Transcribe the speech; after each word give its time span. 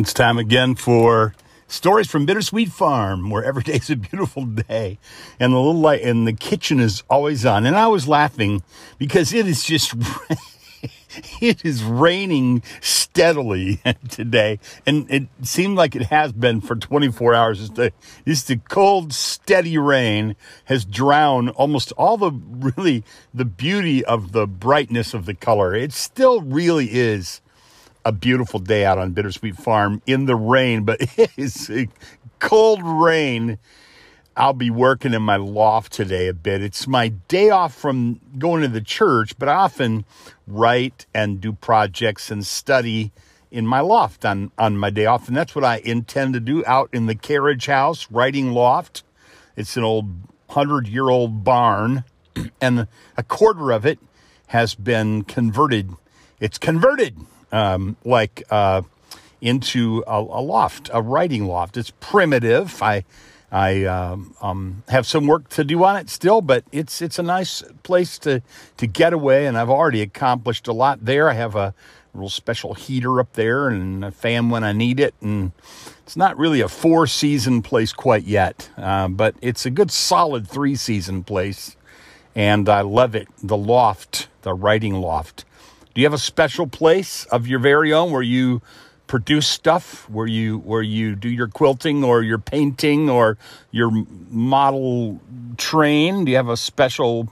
It's 0.00 0.14
time 0.14 0.38
again 0.38 0.76
for 0.76 1.34
stories 1.68 2.08
from 2.08 2.24
Bittersweet 2.24 2.72
Farm, 2.72 3.28
where 3.28 3.44
every 3.44 3.62
day 3.62 3.74
is 3.74 3.90
a 3.90 3.96
beautiful 3.96 4.46
day, 4.46 4.98
and 5.38 5.52
the 5.52 5.58
little 5.58 5.74
light 5.74 6.00
and 6.00 6.26
the 6.26 6.32
kitchen 6.32 6.80
is 6.80 7.02
always 7.10 7.44
on. 7.44 7.66
And 7.66 7.76
I 7.76 7.86
was 7.86 8.08
laughing 8.08 8.62
because 8.96 9.34
it 9.34 9.46
is 9.46 9.62
just 9.62 9.94
it 11.42 11.62
is 11.66 11.84
raining 11.84 12.62
steadily 12.80 13.82
today, 14.08 14.58
and 14.86 15.06
it 15.10 15.28
seemed 15.42 15.76
like 15.76 15.94
it 15.94 16.04
has 16.04 16.32
been 16.32 16.62
for 16.62 16.76
24 16.76 17.34
hours. 17.34 17.60
It's 17.60 17.70
the, 17.70 17.92
it's 18.24 18.44
the 18.44 18.56
cold, 18.56 19.12
steady 19.12 19.76
rain 19.76 20.34
has 20.64 20.86
drowned 20.86 21.50
almost 21.50 21.92
all 21.98 22.16
the 22.16 22.30
really 22.30 23.04
the 23.34 23.44
beauty 23.44 24.02
of 24.02 24.32
the 24.32 24.46
brightness 24.46 25.12
of 25.12 25.26
the 25.26 25.34
color. 25.34 25.74
It 25.74 25.92
still 25.92 26.40
really 26.40 26.86
is 26.86 27.42
a 28.04 28.12
beautiful 28.12 28.60
day 28.60 28.84
out 28.84 28.98
on 28.98 29.12
Bittersweet 29.12 29.56
Farm 29.56 30.02
in 30.06 30.26
the 30.26 30.36
rain, 30.36 30.84
but 30.84 31.00
it 31.18 31.30
is 31.36 31.70
a 31.70 31.88
cold 32.38 32.82
rain. 32.82 33.58
I'll 34.36 34.52
be 34.52 34.70
working 34.70 35.12
in 35.12 35.22
my 35.22 35.36
loft 35.36 35.92
today 35.92 36.28
a 36.28 36.32
bit. 36.32 36.62
It's 36.62 36.86
my 36.86 37.08
day 37.08 37.50
off 37.50 37.74
from 37.74 38.20
going 38.38 38.62
to 38.62 38.68
the 38.68 38.80
church, 38.80 39.38
but 39.38 39.48
I 39.48 39.54
often 39.54 40.04
write 40.46 41.06
and 41.12 41.40
do 41.40 41.52
projects 41.52 42.30
and 42.30 42.46
study 42.46 43.12
in 43.50 43.66
my 43.66 43.80
loft 43.80 44.24
on, 44.24 44.52
on 44.56 44.76
my 44.78 44.90
day 44.90 45.06
off. 45.06 45.28
And 45.28 45.36
that's 45.36 45.54
what 45.54 45.64
I 45.64 45.78
intend 45.78 46.34
to 46.34 46.40
do 46.40 46.64
out 46.66 46.88
in 46.92 47.06
the 47.06 47.14
carriage 47.14 47.66
house, 47.66 48.06
writing 48.10 48.52
loft. 48.52 49.02
It's 49.56 49.76
an 49.76 49.84
old 49.84 50.08
hundred 50.50 50.88
year 50.88 51.08
old 51.08 51.44
barn, 51.44 52.04
and 52.60 52.86
a 53.16 53.22
quarter 53.22 53.72
of 53.72 53.84
it 53.84 53.98
has 54.48 54.74
been 54.74 55.22
converted. 55.24 55.90
It's 56.40 56.58
converted 56.58 57.16
um, 57.52 57.96
like 58.04 58.42
uh, 58.50 58.82
into 59.40 60.04
a, 60.06 60.18
a, 60.18 60.42
loft, 60.42 60.90
a 60.92 61.02
writing 61.02 61.46
loft. 61.46 61.76
It's 61.76 61.92
primitive. 62.00 62.82
I 62.82 63.04
I 63.52 63.84
um, 63.84 64.34
um, 64.40 64.84
have 64.88 65.06
some 65.06 65.26
work 65.26 65.48
to 65.50 65.64
do 65.64 65.82
on 65.82 65.96
it 65.96 66.08
still, 66.08 66.40
but 66.40 66.64
it's 66.70 67.02
it's 67.02 67.18
a 67.18 67.22
nice 67.22 67.64
place 67.82 68.16
to 68.20 68.42
to 68.76 68.86
get 68.86 69.12
away, 69.12 69.46
and 69.46 69.58
I've 69.58 69.70
already 69.70 70.02
accomplished 70.02 70.68
a 70.68 70.72
lot 70.72 71.04
there. 71.04 71.28
I 71.28 71.32
have 71.32 71.56
a 71.56 71.74
real 72.14 72.28
special 72.28 72.74
heater 72.74 73.20
up 73.20 73.32
there 73.34 73.68
and 73.68 74.04
a 74.04 74.10
fan 74.10 74.50
when 74.50 74.62
I 74.62 74.72
need 74.72 75.00
it, 75.00 75.14
and 75.20 75.50
it's 76.02 76.16
not 76.16 76.38
really 76.38 76.60
a 76.60 76.68
four 76.68 77.06
season 77.06 77.62
place 77.62 77.92
quite 77.92 78.24
yet, 78.24 78.70
uh, 78.76 79.08
but 79.08 79.34
it's 79.40 79.66
a 79.66 79.70
good 79.70 79.90
solid 79.90 80.48
three 80.48 80.76
season 80.76 81.24
place, 81.24 81.76
and 82.36 82.68
I 82.68 82.82
love 82.82 83.16
it. 83.16 83.26
The 83.42 83.56
loft, 83.56 84.28
the 84.42 84.54
writing 84.54 84.94
loft. 84.94 85.44
Do 85.94 86.00
you 86.00 86.06
have 86.06 86.14
a 86.14 86.18
special 86.18 86.66
place 86.66 87.24
of 87.26 87.46
your 87.46 87.58
very 87.58 87.92
own 87.92 88.12
where 88.12 88.22
you 88.22 88.62
produce 89.08 89.48
stuff, 89.48 90.08
where 90.08 90.26
you 90.26 90.58
where 90.58 90.82
you 90.82 91.16
do 91.16 91.28
your 91.28 91.48
quilting 91.48 92.04
or 92.04 92.22
your 92.22 92.38
painting 92.38 93.10
or 93.10 93.36
your 93.72 93.90
model 94.30 95.20
train? 95.56 96.24
Do 96.24 96.30
you 96.30 96.36
have 96.36 96.48
a 96.48 96.56
special 96.56 97.28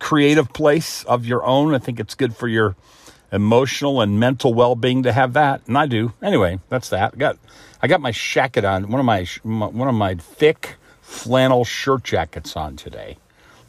creative 0.00 0.52
place 0.52 1.04
of 1.04 1.24
your 1.24 1.44
own? 1.44 1.74
I 1.74 1.78
think 1.78 2.00
it's 2.00 2.16
good 2.16 2.34
for 2.34 2.48
your 2.48 2.74
emotional 3.30 4.00
and 4.00 4.18
mental 4.18 4.54
well-being 4.54 5.02
to 5.04 5.12
have 5.12 5.32
that, 5.34 5.60
and 5.66 5.78
I 5.78 5.86
do. 5.86 6.12
Anyway, 6.22 6.58
that's 6.68 6.88
that. 6.88 7.14
I 7.14 7.16
got 7.16 7.38
I 7.80 7.86
got 7.86 8.00
my 8.00 8.10
jacket 8.10 8.64
on, 8.64 8.90
one 8.90 8.98
of 8.98 9.06
my 9.06 9.24
one 9.44 9.88
of 9.88 9.94
my 9.94 10.16
thick 10.16 10.74
flannel 11.02 11.64
shirt 11.64 12.02
jackets 12.02 12.56
on 12.56 12.74
today. 12.74 13.18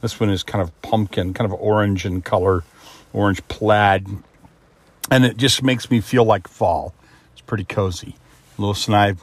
This 0.01 0.19
one 0.19 0.29
is 0.29 0.43
kind 0.43 0.61
of 0.61 0.81
pumpkin, 0.81 1.33
kind 1.33 1.51
of 1.51 1.59
orange 1.59 2.05
in 2.05 2.21
color 2.21 2.63
orange 3.13 3.45
plaid, 3.47 4.07
and 5.09 5.25
it 5.25 5.37
just 5.37 5.63
makes 5.63 5.89
me 5.89 6.01
feel 6.01 6.23
like 6.23 6.47
fall. 6.47 6.93
It's 7.33 7.41
pretty 7.41 7.63
cozy. 7.63 8.15
Lois 8.57 8.87
and 8.87 8.95
I 8.95 9.15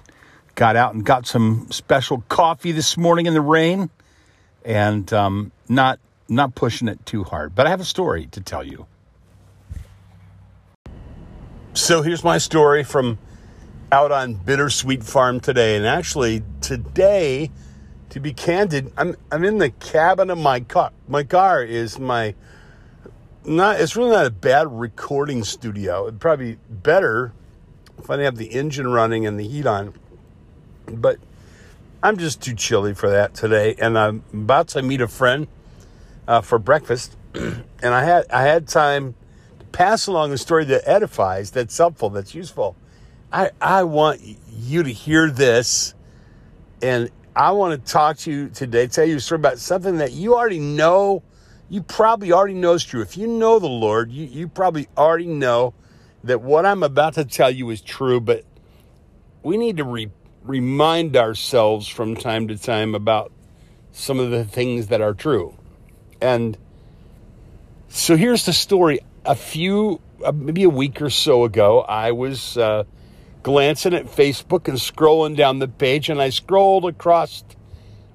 got 0.55 0.77
out 0.77 0.95
and 0.95 1.05
got 1.05 1.27
some 1.27 1.69
special 1.71 2.25
coffee 2.29 2.73
this 2.73 2.97
morning 2.97 3.27
in 3.27 3.35
the 3.35 3.41
rain, 3.41 3.91
and 4.65 5.13
um, 5.13 5.53
not 5.69 5.99
not 6.29 6.55
pushing 6.55 6.89
it 6.89 7.05
too 7.07 7.25
hard. 7.25 7.55
But 7.55 7.67
I 7.67 7.71
have 7.71 7.81
a 7.81 7.85
story 7.85 8.27
to 8.33 8.41
tell 8.41 8.65
you. 8.65 8.87
So 11.75 12.03
here's 12.03 12.23
my 12.23 12.39
story 12.39 12.85
from 12.85 13.19
out 13.91 14.13
on 14.13 14.35
Bittersweet 14.35 15.05
Farm 15.05 15.41
today, 15.41 15.77
and 15.77 15.87
actually 15.87 16.43
today, 16.61 17.51
to 18.11 18.21
be 18.21 18.33
candid, 18.33 18.93
I'm 18.97 19.17
I'm 19.31 19.45
in 19.45 19.59
the 19.59 19.71
cabin 19.71 20.31
of 20.31 20.39
my 20.39 20.61
car. 20.61 20.93
My 21.09 21.25
car 21.25 21.63
is 21.63 21.99
my 21.99 22.35
not 23.45 23.81
it's 23.81 23.97
really 23.97 24.11
not 24.11 24.27
a 24.27 24.31
bad 24.31 24.69
recording 24.71 25.45
studio. 25.45 26.07
It'd 26.07 26.21
probably 26.21 26.53
be 26.53 26.59
better 26.71 27.33
if 27.99 28.11
I 28.11 28.15
didn't 28.15 28.25
have 28.25 28.37
the 28.37 28.47
engine 28.47 28.89
running 28.89 29.27
and 29.27 29.39
the 29.39 29.47
heat 29.47 29.67
on. 29.67 29.95
But 30.87 31.19
I'm 32.03 32.19
just 32.19 32.43
too 32.43 32.55
chilly 32.55 32.95
for 32.95 33.09
that 33.09 33.35
today, 33.35 33.75
and 33.79 33.99
I'm 33.99 34.23
about 34.33 34.69
to 34.69 34.83
meet 34.83 35.01
a 35.01 35.09
friend 35.09 35.49
uh, 36.29 36.43
for 36.43 36.59
breakfast, 36.59 37.17
and 37.35 37.65
I 37.83 38.05
had 38.05 38.27
I 38.31 38.43
had 38.43 38.69
time 38.69 39.15
to 39.59 39.65
pass 39.67 40.07
along 40.07 40.33
a 40.33 40.39
story 40.39 40.65
that 40.67 40.83
edifies, 40.87 41.51
that's 41.51 41.77
helpful, 41.77 42.11
that's 42.11 42.35
useful. 42.35 42.77
I 43.33 43.51
I 43.61 43.85
want 43.85 44.21
you 44.51 44.83
to 44.83 44.93
hear 44.93 45.31
this, 45.31 45.95
and 46.83 47.11
I 47.37 47.53
want 47.53 47.85
to 47.85 47.93
talk 47.93 48.19
to 48.19 48.31
you 48.31 48.49
today, 48.49 48.87
tell 48.87 49.05
you 49.05 49.17
a 49.17 49.21
story 49.21 49.41
about 49.41 49.59
something 49.59 49.99
that 49.99 50.13
you 50.13 50.35
already 50.35 50.61
know 50.61 51.23
you 51.69 51.83
probably 51.83 52.33
already 52.33 52.55
know 52.55 52.75
is 52.75 52.85
true. 52.85 53.01
If 53.01 53.17
you 53.17 53.27
know 53.27 53.59
the 53.59 53.69
Lord, 53.69 54.13
you, 54.13 54.27
you 54.27 54.49
probably 54.49 54.89
already 54.97 55.27
know 55.27 55.75
that 56.23 56.41
what 56.41 56.67
I'm 56.67 56.83
about 56.83 57.15
to 57.15 57.25
tell 57.25 57.51
you 57.51 57.71
is 57.71 57.81
true, 57.81 58.21
but 58.21 58.45
we 59.43 59.57
need 59.57 59.79
to 59.79 59.85
re- 59.85 60.11
remind 60.43 61.17
ourselves 61.17 61.89
from 61.89 62.17
time 62.17 62.49
to 62.49 62.59
time 62.59 62.95
about 62.95 63.33
some 63.93 64.21
of 64.21 64.31
the 64.31 64.45
things 64.45 64.89
that 64.89 65.01
are 65.01 65.15
true. 65.15 65.55
And 66.21 66.57
so 67.89 68.17
here's 68.17 68.47
the 68.47 68.53
story. 68.53 69.01
A 69.25 69.35
few, 69.35 70.01
uh, 70.25 70.33
maybe 70.33 70.65
a 70.65 70.71
week 70.71 71.01
or 71.01 71.11
so 71.11 71.45
ago, 71.45 71.81
I 71.81 72.13
was 72.13 72.59
uh, 72.59 72.85
glancing 73.45 73.95
at 73.95 74.07
Facebook 74.07 74.67
and 74.67 74.79
scrolling 74.79 75.37
down 75.37 75.61
the 75.61 75.69
page, 75.69 76.09
and 76.09 76.21
I 76.21 76.31
scrolled 76.31 76.87
across 76.87 77.45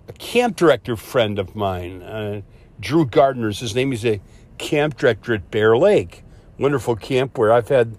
a 0.10 0.14
camp 0.14 0.58
director 0.58 0.98
friend 0.98 1.40
of 1.40 1.56
mine. 1.56 2.02
Uh, 2.02 2.42
Drew 2.82 3.06
Gardner's 3.06 3.60
his 3.60 3.76
name. 3.76 3.94
is 3.94 4.04
a 4.04 4.20
camp 4.58 4.98
director 4.98 5.34
at 5.36 5.50
Bear 5.52 5.78
Lake. 5.78 6.24
Wonderful 6.58 6.96
camp 6.96 7.38
where 7.38 7.54
I've 7.54 7.70
had 7.70 7.96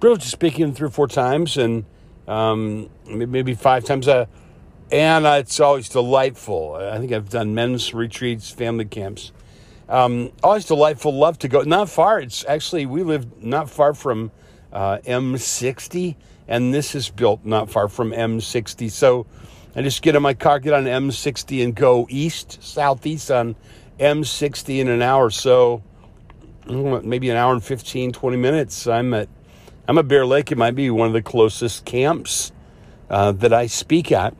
privilege 0.00 0.22
of 0.22 0.30
speaking 0.30 0.72
three 0.72 0.86
or 0.86 0.90
four 0.90 1.08
times 1.08 1.56
and 1.56 1.84
um, 2.28 2.88
maybe 3.06 3.54
five 3.54 3.84
times. 3.84 4.06
Uh, 4.06 4.26
and 4.92 5.26
it's 5.26 5.58
always 5.60 5.88
delightful. 5.88 6.76
I 6.76 6.98
think 6.98 7.12
I've 7.12 7.28
done 7.28 7.54
men's 7.54 7.92
retreats, 7.92 8.50
family 8.50 8.84
camps. 8.84 9.32
Um, 9.88 10.30
always 10.44 10.64
delightful. 10.64 11.12
Love 11.12 11.38
to 11.40 11.48
go. 11.48 11.62
Not 11.62 11.90
far. 11.90 12.20
It's 12.20 12.44
actually, 12.46 12.86
we 12.86 13.02
live 13.02 13.42
not 13.42 13.68
far 13.68 13.94
from 13.94 14.30
uh, 14.72 14.98
M60, 14.98 16.14
and 16.48 16.72
this 16.74 16.94
is 16.94 17.10
built 17.10 17.44
not 17.44 17.70
far 17.70 17.88
from 17.88 18.10
M60. 18.10 18.90
So 18.90 19.26
I 19.76 19.82
just 19.82 20.02
get 20.02 20.16
in 20.16 20.22
my 20.22 20.34
car, 20.34 20.58
get 20.58 20.72
on 20.72 20.84
M60, 20.84 21.62
and 21.62 21.74
go 21.74 22.06
east, 22.10 22.62
southeast 22.62 23.30
on 23.30 23.54
M60 24.00 24.80
in 24.80 24.88
an 24.88 25.02
hour 25.02 25.26
or 25.26 25.30
so, 25.30 25.82
maybe 26.66 27.30
an 27.30 27.36
hour 27.36 27.52
and 27.52 27.62
15, 27.62 28.12
20 28.12 28.36
minutes. 28.36 28.86
I'm 28.86 29.14
at 29.14 29.28
I'm 29.86 29.96
at 29.96 30.06
Bear 30.06 30.26
Lake. 30.26 30.52
It 30.52 30.58
might 30.58 30.74
be 30.74 30.90
one 30.90 31.06
of 31.06 31.14
the 31.14 31.22
closest 31.22 31.86
camps 31.86 32.52
uh, 33.08 33.32
that 33.32 33.54
I 33.54 33.66
speak 33.66 34.12
at. 34.12 34.34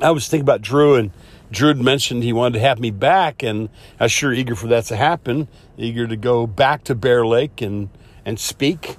I 0.00 0.12
was 0.12 0.28
thinking 0.28 0.44
about 0.44 0.62
Drew, 0.62 0.94
and 0.94 1.10
Drew 1.50 1.68
had 1.68 1.78
mentioned 1.78 2.22
he 2.22 2.32
wanted 2.32 2.58
to 2.58 2.60
have 2.60 2.78
me 2.78 2.92
back, 2.92 3.42
and 3.42 3.68
I 3.98 4.04
was 4.04 4.12
sure 4.12 4.32
eager 4.32 4.54
for 4.54 4.68
that 4.68 4.84
to 4.86 4.96
happen. 4.96 5.48
Eager 5.76 6.06
to 6.06 6.16
go 6.16 6.46
back 6.46 6.84
to 6.84 6.94
Bear 6.94 7.26
Lake 7.26 7.60
and 7.60 7.88
and 8.24 8.38
speak. 8.38 8.96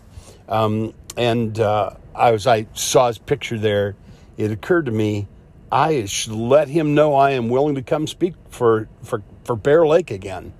Um, 0.50 0.94
and 1.18 1.60
uh, 1.60 1.92
I 2.16 2.32
was 2.32 2.48
I 2.48 2.68
saw 2.74 3.08
his 3.08 3.18
picture 3.18 3.58
there. 3.58 3.96
It 4.38 4.52
occurred 4.52 4.86
to 4.86 4.92
me 4.92 5.28
I 5.72 6.06
should 6.06 6.34
let 6.34 6.68
him 6.68 6.96
know 6.96 7.14
I 7.14 7.32
am 7.32 7.50
willing 7.50 7.76
to 7.76 7.82
come 7.82 8.08
speak 8.08 8.34
for, 8.50 8.88
for, 9.04 9.22
for 9.44 9.56
Bear 9.56 9.86
Lake 9.86 10.10
again. 10.10 10.54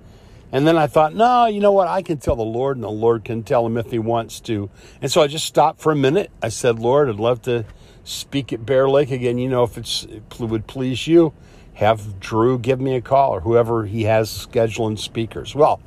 And 0.52 0.66
then 0.66 0.76
I 0.76 0.86
thought, 0.86 1.14
no, 1.14 1.46
you 1.46 1.60
know 1.60 1.72
what? 1.72 1.88
I 1.88 2.02
can 2.02 2.18
tell 2.18 2.36
the 2.36 2.42
Lord, 2.42 2.76
and 2.76 2.84
the 2.84 2.90
Lord 2.90 3.24
can 3.24 3.42
tell 3.42 3.64
him 3.66 3.76
if 3.76 3.90
he 3.90 3.98
wants 3.98 4.40
to. 4.40 4.68
And 5.00 5.10
so 5.10 5.22
I 5.22 5.28
just 5.28 5.46
stopped 5.46 5.80
for 5.80 5.92
a 5.92 5.96
minute. 5.96 6.30
I 6.42 6.48
said, 6.48 6.78
Lord, 6.78 7.08
I'd 7.08 7.16
love 7.16 7.42
to 7.42 7.64
speak 8.02 8.52
at 8.52 8.66
Bear 8.66 8.88
Lake 8.88 9.10
again. 9.10 9.38
You 9.38 9.48
know, 9.48 9.62
if 9.62 9.78
it's, 9.78 10.04
it 10.04 10.40
would 10.40 10.66
please 10.66 11.06
you, 11.06 11.32
have 11.74 12.18
Drew 12.18 12.58
give 12.58 12.80
me 12.80 12.96
a 12.96 13.00
call 13.00 13.30
or 13.30 13.40
whoever 13.40 13.86
he 13.86 14.04
has 14.04 14.28
scheduling 14.28 14.98
speakers. 14.98 15.54
Well, 15.54 15.80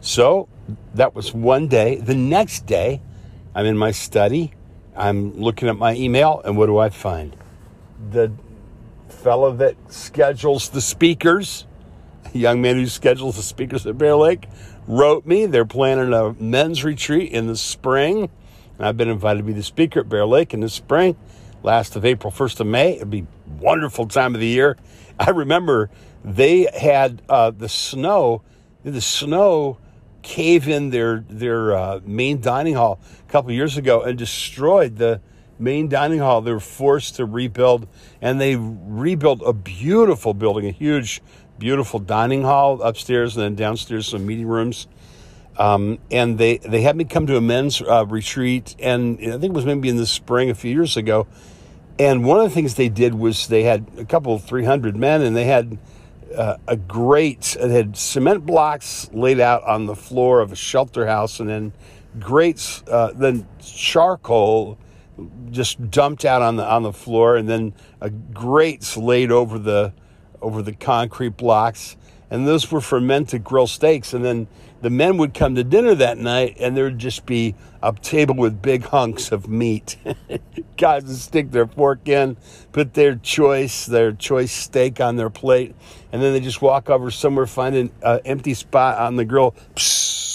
so 0.00 0.48
that 0.94 1.14
was 1.14 1.34
one 1.34 1.68
day. 1.68 1.96
The 1.96 2.14
next 2.14 2.64
day, 2.64 3.02
I'm 3.58 3.66
in 3.66 3.76
my 3.76 3.90
study. 3.90 4.52
I'm 4.94 5.36
looking 5.36 5.68
at 5.68 5.76
my 5.76 5.96
email, 5.96 6.40
and 6.44 6.56
what 6.56 6.66
do 6.66 6.78
I 6.78 6.90
find? 6.90 7.36
The 8.12 8.30
fellow 9.08 9.52
that 9.56 9.74
schedules 9.92 10.68
the 10.68 10.80
speakers, 10.80 11.66
a 12.32 12.38
young 12.38 12.62
man 12.62 12.76
who 12.76 12.86
schedules 12.86 13.34
the 13.34 13.42
speakers 13.42 13.84
at 13.84 13.98
Bear 13.98 14.14
Lake, 14.14 14.46
wrote 14.86 15.26
me. 15.26 15.46
They're 15.46 15.64
planning 15.64 16.12
a 16.12 16.34
men's 16.34 16.84
retreat 16.84 17.32
in 17.32 17.48
the 17.48 17.56
spring 17.56 18.30
And 18.78 18.86
I've 18.86 18.96
been 18.96 19.08
invited 19.08 19.38
to 19.38 19.44
be 19.44 19.54
the 19.54 19.64
speaker 19.64 19.98
at 19.98 20.08
Bear 20.08 20.24
Lake 20.24 20.54
in 20.54 20.60
the 20.60 20.68
spring, 20.68 21.16
last 21.64 21.96
of 21.96 22.04
April, 22.04 22.32
1st 22.32 22.60
of 22.60 22.68
May. 22.68 22.92
It'd 22.92 23.10
be 23.10 23.26
wonderful 23.58 24.06
time 24.06 24.36
of 24.36 24.40
the 24.40 24.46
year. 24.46 24.76
I 25.18 25.30
remember 25.30 25.90
they 26.22 26.68
had 26.72 27.22
uh, 27.28 27.50
the 27.50 27.68
snow, 27.68 28.42
the 28.84 29.00
snow 29.00 29.78
cave 30.22 30.68
in 30.68 30.90
their 30.90 31.24
their 31.28 31.74
uh, 31.74 32.00
main 32.04 32.40
dining 32.40 32.74
hall 32.74 33.00
a 33.26 33.30
couple 33.30 33.52
years 33.52 33.76
ago 33.76 34.02
and 34.02 34.18
destroyed 34.18 34.96
the 34.96 35.20
main 35.58 35.88
dining 35.88 36.18
hall. 36.18 36.40
They 36.40 36.52
were 36.52 36.60
forced 36.60 37.16
to 37.16 37.24
rebuild, 37.24 37.88
and 38.20 38.40
they 38.40 38.56
rebuilt 38.56 39.42
a 39.44 39.52
beautiful 39.52 40.34
building, 40.34 40.66
a 40.66 40.72
huge, 40.72 41.20
beautiful 41.58 41.98
dining 41.98 42.42
hall 42.42 42.80
upstairs, 42.82 43.36
and 43.36 43.44
then 43.44 43.54
downstairs 43.54 44.08
some 44.08 44.26
meeting 44.26 44.46
rooms. 44.46 44.86
Um, 45.56 45.98
and 46.10 46.38
they 46.38 46.58
they 46.58 46.82
had 46.82 46.96
me 46.96 47.04
come 47.04 47.26
to 47.26 47.36
a 47.36 47.40
men's 47.40 47.82
uh, 47.82 48.06
retreat, 48.06 48.76
and 48.78 49.18
I 49.18 49.38
think 49.38 49.44
it 49.44 49.52
was 49.52 49.66
maybe 49.66 49.88
in 49.88 49.96
the 49.96 50.06
spring 50.06 50.50
a 50.50 50.54
few 50.54 50.72
years 50.72 50.96
ago. 50.96 51.26
And 51.98 52.24
one 52.24 52.38
of 52.38 52.44
the 52.44 52.54
things 52.54 52.76
they 52.76 52.88
did 52.88 53.14
was 53.14 53.48
they 53.48 53.64
had 53.64 53.84
a 53.98 54.04
couple, 54.04 54.38
three 54.38 54.64
hundred 54.64 54.96
men, 54.96 55.20
and 55.20 55.36
they 55.36 55.46
had 55.46 55.78
uh, 56.36 56.56
a 56.66 56.76
grate. 56.76 57.56
It 57.58 57.70
had 57.70 57.96
cement 57.96 58.46
blocks 58.46 59.10
laid 59.12 59.40
out 59.40 59.62
on 59.64 59.86
the 59.86 59.96
floor 59.96 60.40
of 60.40 60.52
a 60.52 60.56
shelter 60.56 61.06
house, 61.06 61.40
and 61.40 61.48
then 61.48 61.72
grates, 62.18 62.82
uh, 62.90 63.12
then 63.14 63.46
charcoal 63.60 64.78
just 65.50 65.90
dumped 65.90 66.24
out 66.24 66.42
on 66.42 66.56
the 66.56 66.64
on 66.64 66.82
the 66.82 66.92
floor, 66.92 67.36
and 67.36 67.48
then 67.48 67.74
a 68.00 68.10
grates 68.10 68.96
laid 68.96 69.32
over 69.32 69.58
the 69.58 69.92
over 70.40 70.62
the 70.62 70.72
concrete 70.72 71.36
blocks, 71.36 71.96
and 72.30 72.46
those 72.46 72.70
were 72.70 72.80
for 72.80 73.00
men 73.00 73.26
to 73.26 73.38
grill 73.38 73.66
steaks, 73.66 74.12
and 74.12 74.24
then 74.24 74.48
the 74.80 74.90
men 74.90 75.16
would 75.16 75.34
come 75.34 75.54
to 75.56 75.64
dinner 75.64 75.94
that 75.94 76.18
night 76.18 76.56
and 76.60 76.76
there'd 76.76 76.98
just 76.98 77.26
be 77.26 77.54
a 77.82 77.92
table 77.92 78.36
with 78.36 78.62
big 78.62 78.84
hunks 78.84 79.32
of 79.32 79.48
meat. 79.48 79.96
Guys 80.76 81.04
would 81.04 81.16
stick 81.16 81.50
their 81.50 81.66
fork 81.66 82.06
in, 82.08 82.36
put 82.72 82.94
their 82.94 83.16
choice, 83.16 83.86
their 83.86 84.12
choice 84.12 84.52
steak 84.52 85.00
on 85.00 85.16
their 85.16 85.30
plate, 85.30 85.74
and 86.12 86.22
then 86.22 86.32
they 86.32 86.40
just 86.40 86.62
walk 86.62 86.90
over 86.90 87.10
somewhere, 87.10 87.46
find 87.46 87.74
an 87.74 87.90
uh, 88.02 88.18
empty 88.24 88.54
spot 88.54 88.98
on 88.98 89.16
the 89.16 89.24
grill. 89.24 89.54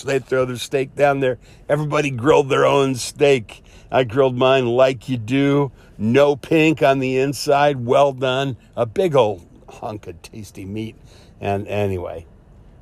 They 0.06 0.20
throw 0.20 0.44
their 0.44 0.58
steak 0.58 0.96
down 0.96 1.22
there. 1.22 1.38
Everybody 1.70 2.10
grilled 2.10 2.50
their 2.50 2.66
own 2.66 2.96
steak. 2.96 3.64
I 3.90 4.04
grilled 4.04 4.36
mine 4.36 4.66
like 4.66 5.08
you 5.08 5.18
do. 5.18 5.72
No 5.98 6.36
pink 6.36 6.82
on 6.82 7.00
the 7.00 7.18
inside. 7.18 7.86
Well 7.86 8.12
done. 8.12 8.58
A 8.76 8.86
big 8.86 9.16
old 9.16 9.48
hunk 9.74 10.08
of 10.08 10.22
tasty 10.22 10.66
meat. 10.66 10.96
And 11.42 11.68
anyway, 11.68 12.26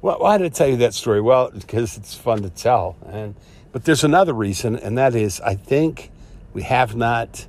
well, 0.02 0.20
why 0.20 0.38
did 0.38 0.46
I 0.46 0.50
tell 0.50 0.68
you 0.68 0.78
that 0.78 0.94
story? 0.94 1.22
Well, 1.22 1.52
because 1.54 1.98
it's 1.98 2.14
fun 2.14 2.42
to 2.44 2.50
tell. 2.50 2.98
And 3.06 3.36
but 3.72 3.86
there's 3.86 4.04
another 4.04 4.34
reason, 4.34 4.76
and 4.76 4.98
that 4.98 5.16
is 5.16 5.40
I 5.42 5.56
think 5.56 6.12
we 6.54 6.64
have 6.64 6.96
not 6.96 7.48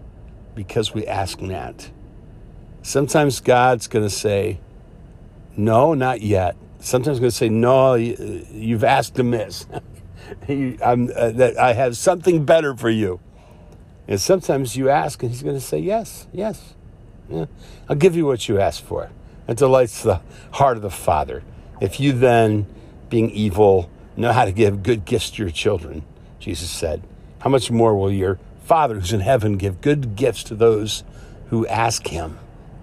because 0.54 0.94
we 0.94 1.06
ask 1.06 1.40
not. 1.40 1.90
Sometimes 2.82 3.40
God's 3.40 3.88
going 3.88 4.04
to 4.04 4.14
say, 4.14 4.60
"No, 5.56 5.94
not 5.94 6.20
yet." 6.20 6.56
Sometimes 6.78 7.18
going 7.18 7.30
to 7.30 7.36
say, 7.36 7.48
"No, 7.48 7.94
you've 7.94 8.84
asked 8.84 9.18
amiss. 9.18 9.66
I'm, 10.48 11.10
uh, 11.14 11.30
that 11.30 11.58
I 11.58 11.72
have 11.72 11.96
something 11.96 12.44
better 12.44 12.76
for 12.76 12.90
you." 12.90 13.20
And 14.06 14.20
sometimes 14.20 14.76
you 14.76 14.88
ask, 14.88 15.22
and 15.22 15.30
He's 15.30 15.42
going 15.42 15.56
to 15.56 15.60
say, 15.60 15.78
"Yes, 15.78 16.26
yes, 16.32 16.74
yeah. 17.28 17.46
I'll 17.88 17.96
give 17.96 18.14
you 18.14 18.26
what 18.26 18.48
you 18.48 18.60
asked 18.60 18.82
for." 18.82 19.10
It 19.48 19.56
delights 19.56 20.02
the 20.02 20.20
heart 20.52 20.76
of 20.76 20.82
the 20.82 20.90
Father. 20.90 21.42
If 21.80 21.98
you 21.98 22.12
then, 22.12 22.66
being 23.08 23.30
evil, 23.30 23.90
know 24.16 24.32
how 24.32 24.44
to 24.44 24.52
give 24.52 24.82
good 24.82 25.04
gifts 25.04 25.30
to 25.30 25.42
your 25.42 25.50
children, 25.50 26.04
Jesus 26.38 26.70
said, 26.70 27.02
how 27.40 27.50
much 27.50 27.70
more 27.70 27.96
will 27.96 28.12
your 28.12 28.38
Father 28.64 28.94
who's 28.94 29.12
in 29.12 29.20
heaven 29.20 29.56
give 29.56 29.80
good 29.80 30.14
gifts 30.14 30.44
to 30.44 30.54
those 30.54 31.02
who 31.48 31.66
ask 31.66 32.06
him? 32.06 32.38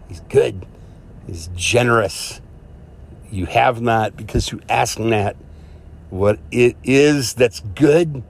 He's 0.07 0.19
good, 0.21 0.65
he's 1.25 1.49
generous. 1.55 2.41
You 3.31 3.45
have 3.45 3.81
not 3.81 4.17
because 4.17 4.51
you 4.51 4.59
ask 4.67 4.99
not 4.99 5.35
what 6.09 6.39
it 6.51 6.75
is 6.83 7.35
that's 7.35 7.59
good, 7.59 8.23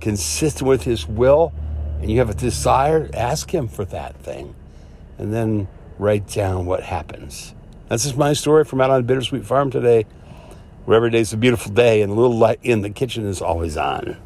consistent 0.00 0.66
with 0.66 0.82
his 0.82 1.06
will, 1.06 1.52
and 2.00 2.10
you 2.10 2.18
have 2.18 2.30
a 2.30 2.34
desire, 2.34 3.10
ask 3.12 3.54
him 3.54 3.68
for 3.68 3.84
that 3.84 4.16
thing. 4.16 4.54
And 5.18 5.32
then 5.32 5.68
write 5.98 6.26
down 6.28 6.64
what 6.64 6.82
happens. 6.82 7.54
That's 7.90 8.04
just 8.04 8.16
my 8.16 8.34
story 8.34 8.64
from 8.64 8.80
out 8.80 8.90
on 8.90 9.02
Bittersweet 9.02 9.44
Farm 9.44 9.68
today, 9.68 10.06
where 10.84 10.96
every 10.96 11.10
day 11.10 11.18
is 11.18 11.32
a 11.32 11.36
beautiful 11.36 11.72
day 11.72 12.02
and 12.02 12.12
a 12.12 12.14
little 12.14 12.38
light 12.38 12.60
in 12.62 12.82
the 12.82 12.90
kitchen 12.90 13.26
is 13.26 13.42
always 13.42 13.76
on. 13.76 14.16